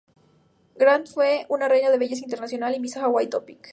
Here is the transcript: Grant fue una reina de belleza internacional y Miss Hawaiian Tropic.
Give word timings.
Grant 0.77 1.05
fue 1.05 1.45
una 1.47 1.67
reina 1.67 1.91
de 1.91 1.99
belleza 1.99 2.23
internacional 2.23 2.73
y 2.73 2.79
Miss 2.79 2.97
Hawaiian 2.97 3.29
Tropic. 3.29 3.69